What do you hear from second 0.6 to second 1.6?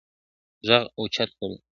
ږغ اوچت کړی دی